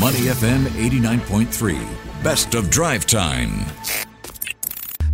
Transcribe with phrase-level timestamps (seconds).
[0.00, 2.24] Money FM 89.3.
[2.24, 3.66] Best of drive time.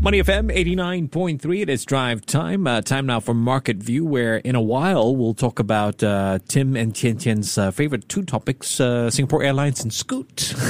[0.01, 1.61] Money FM 89.3.
[1.63, 2.69] It is drive time.
[2.69, 6.77] Uh, time now for Market View, where in a while we'll talk about uh, Tim
[6.77, 10.55] and Tian Tian's uh, favorite two topics uh, Singapore Airlines and Scoot.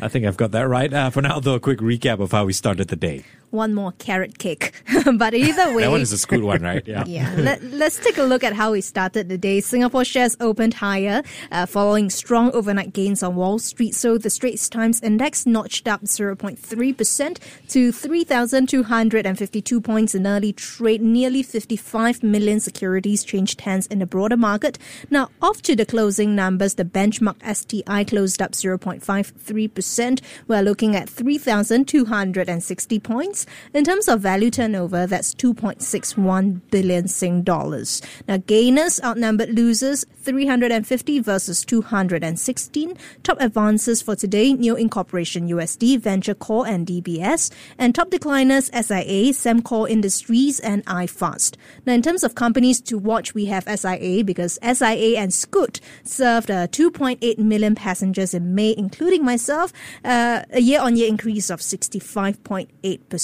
[0.00, 0.92] I think I've got that right.
[0.92, 3.92] Uh, for now, though, a quick recap of how we started the day one more
[3.92, 4.72] carrot cake.
[5.16, 6.86] but either way, that one is a scoot one, right?
[6.86, 7.04] Yeah.
[7.06, 7.34] yeah.
[7.36, 9.60] Let, us take a look at how we started the day.
[9.60, 13.94] Singapore shares opened higher uh, following strong overnight gains on Wall Street.
[13.94, 21.00] So the Straits Times Index notched up 0.3% to 3,252 points in early trade.
[21.02, 24.78] Nearly 55 million securities changed hands in the broader market.
[25.10, 30.20] Now, off to the closing numbers, the benchmark STI closed up 0.53%.
[30.46, 33.39] We're looking at 3,260 points.
[33.74, 38.02] In terms of value turnover, that's 2.61 billion Sing dollars.
[38.28, 42.96] Now, gainers outnumbered losers 350 versus 216.
[43.22, 47.50] Top advances for today, Nio Incorporation USD, Venture Corp and DBS.
[47.78, 51.56] And top decliners, SIA, Sembcorp Industries and iFast.
[51.86, 56.50] Now, in terms of companies to watch, we have SIA because SIA and Scoot served
[56.50, 59.72] uh, 2.8 million passengers in May, including myself,
[60.04, 63.20] uh, a year-on-year increase of 65.8%.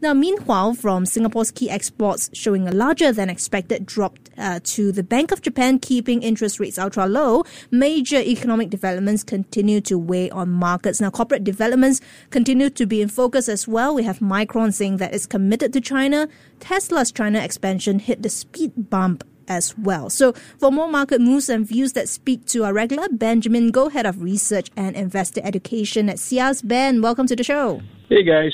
[0.00, 5.02] Now, meanwhile, from Singapore's key exports showing a larger than expected drop uh, to the
[5.02, 10.50] Bank of Japan keeping interest rates ultra low, major economic developments continue to weigh on
[10.50, 11.00] markets.
[11.00, 12.00] Now, corporate developments
[12.30, 13.94] continue to be in focus as well.
[13.94, 16.28] We have Micron saying that it's committed to China.
[16.60, 20.10] Tesla's China expansion hit the speed bump as well.
[20.10, 24.06] So, for more market moves and views that speak to our regular, Benjamin Goh, Head
[24.06, 26.66] of Research and Investor Education at SIAS.
[26.66, 27.80] Ben, welcome to the show.
[28.08, 28.52] Hey, guys.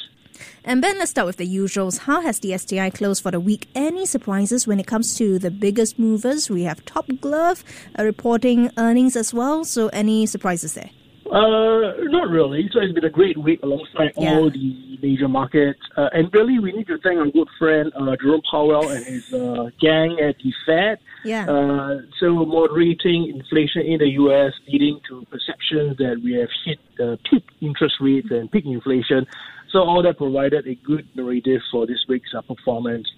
[0.65, 1.99] And Ben, let's start with the usuals.
[2.01, 3.69] How has the STI closed for the week?
[3.75, 6.51] Any surprises when it comes to the biggest movers?
[6.51, 7.65] We have Top Glove
[7.99, 9.65] uh, reporting earnings as well.
[9.65, 10.91] So, any surprises there?
[11.27, 12.69] Uh, not really.
[12.73, 14.35] So it's been a great week alongside yeah.
[14.35, 15.81] all the major markets.
[15.97, 19.33] Uh, and really, we need to thank our good friend uh, Jerome Powell and his
[19.33, 20.99] uh, gang at the Fed.
[21.25, 21.50] Yeah.
[21.50, 27.17] Uh, so moderating inflation in the U.S., leading to perceptions that we have hit uh,
[27.28, 29.27] peak interest rates and peak inflation.
[29.75, 33.11] So all that provided a good narrative for this week's uh, performance.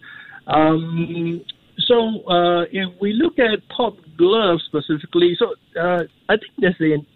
[0.47, 1.45] Um,
[1.81, 7.07] so uh, if we look at Top Glove specifically, so uh, I think there's an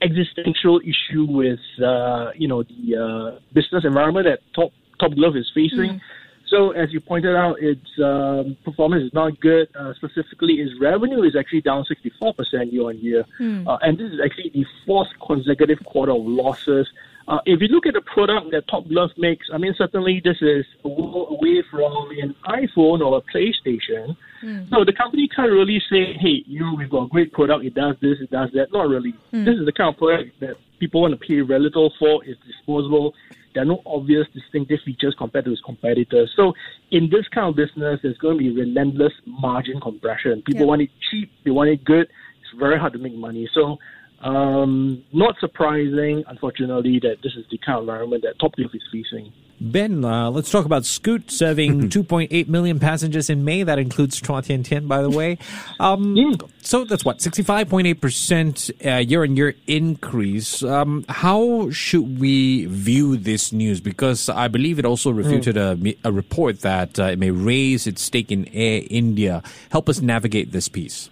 [0.00, 5.50] existential issue with uh, you know the uh, business environment that Top Top Glove is
[5.54, 6.00] facing.
[6.00, 6.00] Mm.
[6.46, 9.68] So as you pointed out, its um, performance is not good.
[9.78, 13.78] Uh, specifically, its revenue is actually down 64% year on year, mm.
[13.82, 16.88] and this is actually the fourth consecutive quarter of losses.
[17.28, 20.36] Uh, if you look at the product that Top Glove makes, I mean, certainly this
[20.40, 24.16] is away from an iPhone or a PlayStation.
[24.44, 24.70] Mm.
[24.70, 27.74] So the company can't really say, hey, you know, we've got a great product, it
[27.74, 28.72] does this, it does that.
[28.72, 29.12] Not really.
[29.32, 29.44] Mm.
[29.44, 32.24] This is the kind of product that people want to pay very little for.
[32.24, 33.12] It's disposable.
[33.54, 36.32] There are no obvious distinctive features compared to its competitors.
[36.36, 36.52] So
[36.92, 40.42] in this kind of business, there's going to be relentless margin compression.
[40.42, 40.68] People yep.
[40.68, 42.06] want it cheap, they want it good.
[42.40, 43.48] It's very hard to make money.
[43.52, 43.78] So
[44.20, 48.82] um, not surprising, unfortunately, that this is the kind of environment that Top Glove is
[48.90, 49.32] facing.
[49.58, 53.62] Ben, uh, let's talk about Scoot serving 2.8 million passengers in May.
[53.62, 55.38] That includes Chua Tian Tian, by the way.
[55.80, 56.34] Um, yeah.
[56.60, 60.62] So that's what, 65.8% uh, year on year increase.
[60.62, 63.80] Um, how should we view this news?
[63.80, 65.96] Because I believe it also refuted mm.
[66.04, 69.42] a, a, report that uh, it may raise its stake in Air India.
[69.70, 71.08] Help us navigate this piece.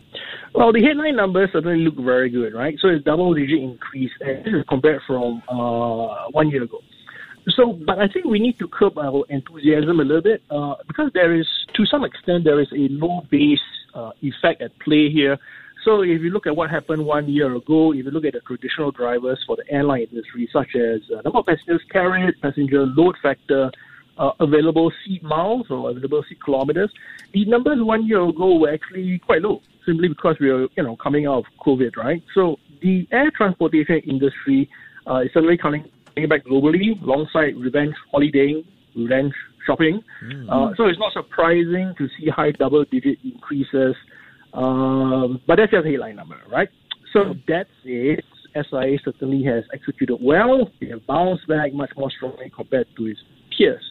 [0.54, 2.78] Well, the headline numbers certainly look very good, right?
[2.80, 6.78] So it's double digit increase, and this is compared from uh, one year ago.
[7.48, 11.10] So, but I think we need to curb our enthusiasm a little bit uh, because
[11.12, 13.58] there is, to some extent, there is a low base
[13.96, 15.36] uh, effect at play here.
[15.84, 18.40] So, if you look at what happened one year ago, if you look at the
[18.40, 23.16] traditional drivers for the airline industry, such as uh, number of passengers carried, passenger load
[23.20, 23.72] factor,
[24.18, 26.92] uh, available seat miles or available seat kilometers,
[27.32, 30.96] the numbers one year ago were actually quite low simply because we are, you know,
[30.96, 32.22] coming out of COVID, right?
[32.34, 34.68] So the air transportation industry
[35.08, 35.84] uh, is certainly coming
[36.28, 38.64] back globally alongside revenge holidaying,
[38.96, 39.32] revenge
[39.66, 40.02] shopping.
[40.24, 40.50] Mm-hmm.
[40.50, 43.94] Uh, so it's not surprising to see high double-digit increases,
[44.52, 46.68] um, but that's just a headline number, right?
[47.12, 48.24] So that's it.
[48.54, 50.70] SIA certainly has executed well.
[50.80, 53.18] They have bounced back much more strongly compared to its
[53.56, 53.82] peers.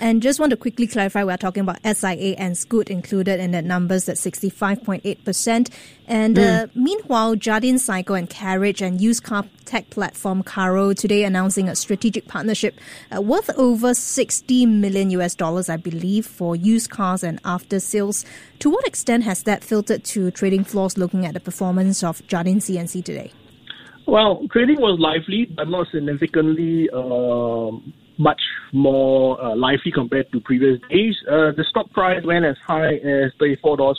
[0.00, 3.64] And just want to quickly clarify, we're talking about SIA and Scoot included in that
[3.64, 5.70] numbers at 65.8%.
[6.06, 6.64] And mm.
[6.64, 11.76] uh, meanwhile, Jardine Cycle and Carriage and used car tech platform Carro today announcing a
[11.76, 12.78] strategic partnership
[13.14, 18.24] uh, worth over 60 million US dollars, I believe, for used cars and after sales.
[18.60, 22.60] To what extent has that filtered to trading floors looking at the performance of Jardine
[22.60, 23.32] C&C today?
[24.06, 28.40] Well, trading was lively, but not significantly um, much
[28.72, 31.16] more uh, lively compared to previous days.
[31.26, 33.96] Uh, the stock price went as high as $34.45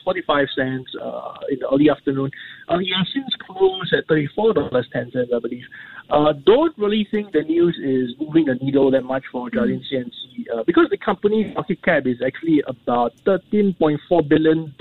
[1.02, 2.30] uh, in the early afternoon.
[2.70, 5.66] Uh, it has since closed at $34.10, I believe.
[6.10, 10.46] Uh, don't really think the news is moving the needle that much for Jardine C&C
[10.54, 14.74] uh, because the company's market cap is actually about $13.4 billion.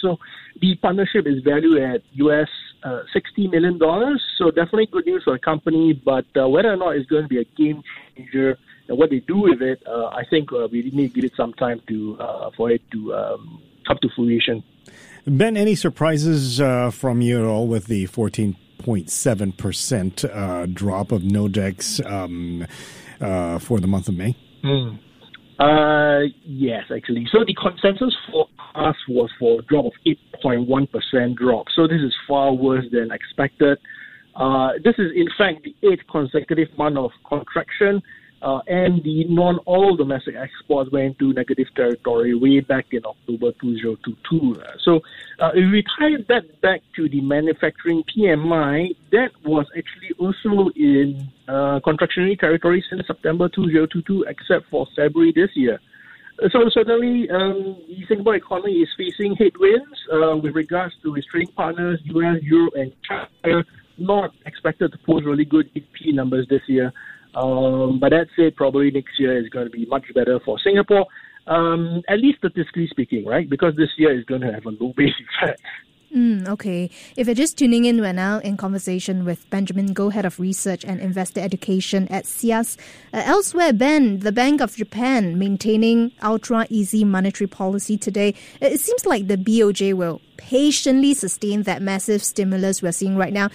[0.00, 0.16] So
[0.60, 2.48] the partnership is valued at US
[2.84, 3.78] uh, $60 million.
[4.38, 7.28] So definitely good news for the company, but uh, whether or not it's going to
[7.28, 7.82] be a game
[8.16, 8.56] changer
[8.88, 11.32] and what they do with it, uh, I think uh, we need to give it
[11.36, 14.62] some time to uh, for it to um, come to fruition.
[15.26, 22.08] Ben, any surprises uh, from you at all with the 14.7% uh, drop of NODX
[22.08, 22.64] um,
[23.20, 24.36] uh, for the month of May?
[24.62, 25.00] Mm.
[26.44, 27.26] yes, actually.
[27.32, 31.66] So the consensus forecast was for a drop of 8.1% drop.
[31.74, 33.78] So this is far worse than expected.
[34.84, 38.00] this is, in fact, the eighth consecutive month of contraction
[38.46, 44.54] uh, and the non-oil domestic exports went into negative territory way back in October 2022.
[44.84, 45.00] So
[45.40, 51.28] uh, if we tie that back to the manufacturing PMI, that was actually also in
[51.48, 55.80] uh, contractionary territory since September 2022, except for February this year.
[56.52, 61.52] So certainly, um, the Singapore economy is facing headwinds uh, with regards to its trading
[61.56, 63.64] partners, US, Europe, and China,
[63.98, 66.92] not expected to post really good GDP numbers this year.
[67.36, 71.06] Um, but that said, probably next year is going to be much better for Singapore,
[71.46, 73.48] um, at least statistically speaking, right?
[73.48, 75.12] Because this year is going to have a low base
[75.42, 75.60] effect.
[76.14, 76.88] Mm, okay.
[77.16, 80.82] If you're just tuning in, we're now in conversation with Benjamin Goh, Head of Research
[80.82, 82.78] and Investor Education at SIAS.
[83.12, 88.34] Uh, elsewhere, Ben, the Bank of Japan maintaining ultra easy monetary policy today.
[88.62, 93.50] It seems like the BOJ will patiently sustain that massive stimulus we're seeing right now.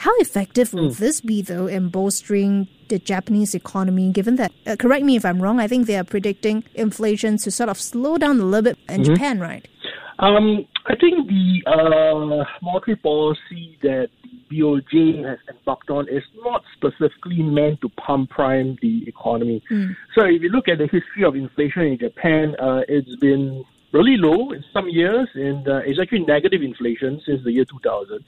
[0.00, 0.96] How effective will mm.
[0.96, 5.42] this be, though, in bolstering the Japanese economy, given that, uh, correct me if I'm
[5.42, 8.78] wrong, I think they are predicting inflation to sort of slow down a little bit
[8.88, 9.12] in mm-hmm.
[9.12, 9.68] Japan, right?
[10.18, 16.64] Um, I think the uh, monetary policy that the BOJ has embarked on is not
[16.76, 19.62] specifically meant to pump prime the economy.
[19.70, 19.94] Mm.
[20.14, 24.16] So if you look at the history of inflation in Japan, uh, it's been really
[24.16, 28.24] low in some years, and uh, it's actually negative inflation since the year 2000.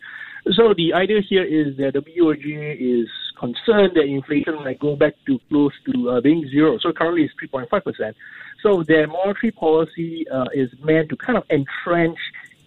[0.53, 5.15] So the idea here is that the BOJ is concerned that inflation might go back
[5.27, 6.79] to close to uh, being zero.
[6.79, 8.15] So currently it's 3.5%.
[8.61, 12.19] So their monetary policy uh, is meant to kind of entrench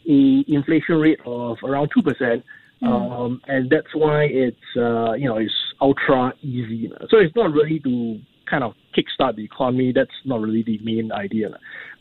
[0.08, 2.44] a inflation rate of around 2%.
[2.82, 2.88] Mm.
[2.88, 6.92] Um, and that's why it's, uh, you know, it's ultra easy.
[7.10, 8.20] So it's not really to
[8.50, 9.92] kind of kickstart the economy.
[9.92, 11.50] That's not really the main idea.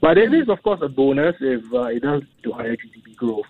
[0.00, 3.46] But it is, of course, a bonus if uh, it does to higher GDP growth.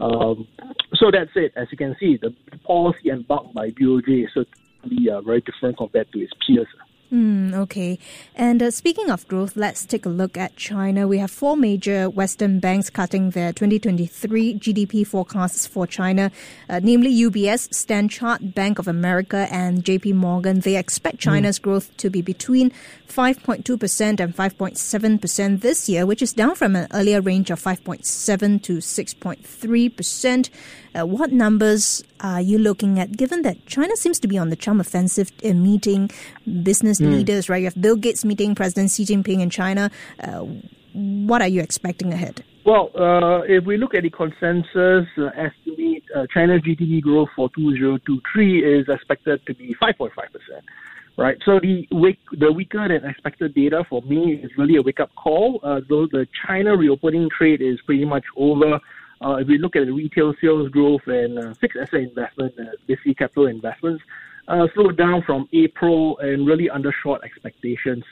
[0.00, 0.46] Um,
[0.94, 1.52] so that's it.
[1.56, 2.34] As you can see, the
[2.64, 6.68] policy embarked by BOJ is certainly uh, very different compared to its peers.
[7.12, 7.98] Mm, okay.
[8.34, 11.08] And uh, speaking of growth, let's take a look at China.
[11.08, 16.30] We have four major Western banks cutting their 2023 GDP forecasts for China,
[16.68, 20.60] uh, namely UBS, Stanchart, Bank of America, and JP Morgan.
[20.60, 21.30] They expect hmm.
[21.30, 21.62] China's mm.
[21.62, 22.72] growth to be between
[23.08, 28.76] 5.2% and 5.7% this year, which is down from an earlier range of 5.7 to
[28.78, 30.50] 6.3%.
[30.94, 34.56] Uh, what numbers are you looking at, given that China seems to be on the
[34.56, 36.10] charm offensive in meeting
[36.62, 37.10] business mm.
[37.10, 37.58] leaders, right?
[37.58, 39.90] You have Bill Gates meeting President Xi Jinping in China.
[40.20, 40.46] Uh,
[40.92, 42.44] what are you expecting ahead?
[42.64, 47.48] Well, uh, if we look at the consensus uh, estimate, uh, China's GDP growth for
[47.56, 50.10] 2023 is expected to be 5.5%.
[51.16, 55.00] Right, so the weak, the weaker than expected data for me is really a wake
[55.00, 55.58] up call.
[55.64, 58.78] Uh, though the China reopening trade is pretty much over,
[59.20, 62.64] uh, if we look at the retail sales growth and uh, fixed asset investment, uh,
[62.86, 64.02] basically capital investments,
[64.46, 68.04] uh, slowed down from April and really undershot expectations.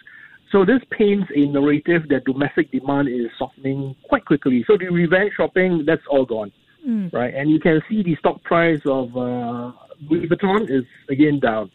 [0.52, 4.64] So this paints a narrative that domestic demand is softening quite quickly.
[4.66, 6.52] So the revenge shopping, that's all gone,
[6.86, 7.12] mm.
[7.12, 7.34] right?
[7.34, 9.72] And you can see the stock price of uh,
[10.08, 11.70] Louis Vuitton is again down,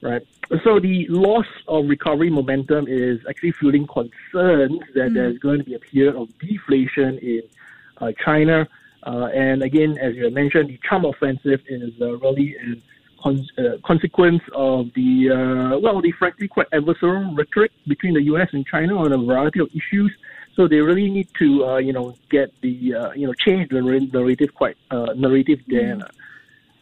[0.00, 0.22] right?
[0.64, 5.14] So the loss of recovery momentum is actually fueling concerns that mm.
[5.14, 7.42] there's going to be a period of deflation in
[8.24, 8.68] China.
[9.06, 13.46] Uh, and again, as you mentioned, the Trump offensive is uh, really a con-
[13.84, 15.28] consequence of the,
[15.80, 18.48] well, the frankly quite adversarial rhetoric between the U.S.
[18.52, 20.12] and China on a variety of issues.
[20.56, 23.82] So they really need to, uh, you know, get the, uh, you know, change the
[23.82, 25.96] narrative quite uh, narrative there.
[25.96, 26.10] Mm.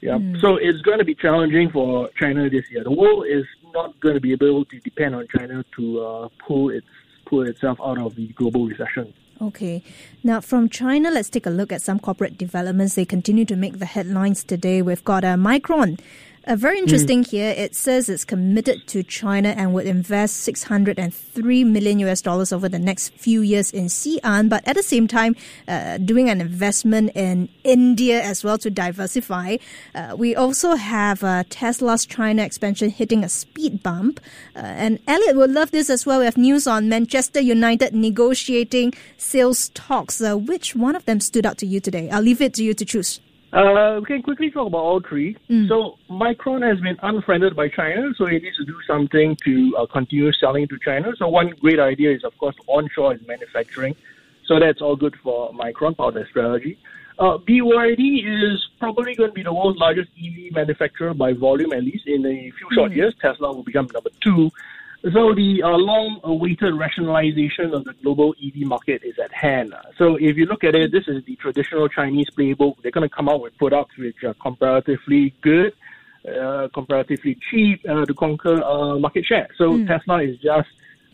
[0.00, 0.12] Yeah.
[0.12, 0.40] Mm.
[0.40, 2.84] So it's going to be challenging for China this year.
[2.84, 6.86] The world is not going to be able to depend on China to pull its
[7.26, 9.12] pull itself out of the global recession.
[9.40, 9.82] Okay.
[10.22, 12.94] Now, from China, let's take a look at some corporate developments.
[12.94, 14.80] They continue to make the headlines today.
[14.80, 15.98] We've got uh, Micron
[16.46, 17.30] Uh, very interesting mm.
[17.30, 17.54] here.
[17.56, 22.78] It says it's committed to China and would invest 603 million US dollars over the
[22.78, 25.36] next few years in Xi'an, but at the same time,
[25.66, 29.56] uh, doing an investment in India as well to diversify.
[29.94, 34.20] Uh, we also have uh, Tesla's China expansion hitting a speed bump.
[34.54, 36.18] Uh, and Elliot would love this as well.
[36.18, 40.20] We have news on Manchester United negotiating sales talks.
[40.20, 42.10] Uh, which one of them stood out to you today?
[42.10, 43.20] I'll leave it to you to choose.
[43.54, 45.36] Uh, we can quickly talk about all three.
[45.48, 45.68] Mm.
[45.68, 49.86] So Micron has been unfriended by China, so it needs to do something to uh,
[49.86, 51.12] continue selling to China.
[51.16, 53.94] So one great idea is, of course, onshore is manufacturing.
[54.46, 56.78] So that's all good for Micron, part of their strategy.
[57.16, 61.84] Uh, BYD is probably going to be the world's largest EV manufacturer by volume, at
[61.84, 62.96] least in a few short mm.
[62.96, 63.14] years.
[63.22, 64.50] Tesla will become number two.
[65.12, 69.74] So the uh, long-awaited rationalization of the global EV market is at hand.
[69.98, 72.76] So if you look at it, this is the traditional Chinese playbook.
[72.82, 75.74] They're going to come out with products which are comparatively good,
[76.26, 79.48] uh, comparatively cheap uh, to conquer uh, market share.
[79.58, 79.86] So mm.
[79.86, 80.68] Tesla is just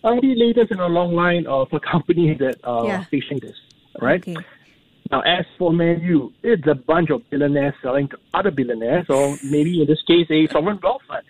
[0.04, 3.04] uh, the latest in a long line of a company that are yeah.
[3.04, 3.56] facing this,
[4.00, 4.22] right?
[4.22, 4.36] Okay.
[5.10, 9.36] Now, as for Man U, it's a bunch of billionaires selling to other billionaires, or
[9.42, 11.24] maybe in this case, a sovereign wealth fund.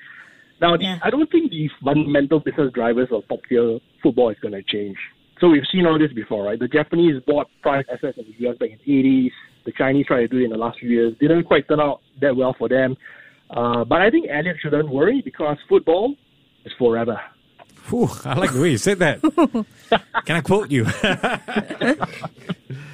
[0.60, 0.98] Now, yeah.
[1.02, 4.96] I don't think the fundamental business drivers of top tier football is going to change.
[5.40, 6.58] So we've seen all this before, right?
[6.58, 9.30] The Japanese bought private assets in the US back in the 80s.
[9.64, 11.14] The Chinese tried to do it in the last few years.
[11.18, 12.96] Didn't quite turn out that well for them.
[13.48, 16.14] Uh, but I think Elliot shouldn't worry because football
[16.64, 17.18] is forever.
[17.88, 19.20] Whew, I like the way you said that.
[20.26, 20.84] Can I quote you?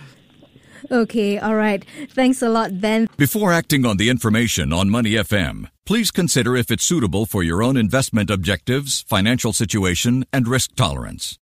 [0.90, 1.84] okay, all right.
[2.10, 3.08] Thanks a lot, Ben.
[3.16, 7.62] Before acting on the information on Money FM, Please consider if it's suitable for your
[7.62, 11.34] own investment objectives, financial situation, and risk tolerance.